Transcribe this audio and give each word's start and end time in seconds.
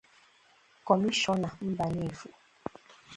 Kọmishọna 0.85 1.49
Mbanefo 1.69 2.27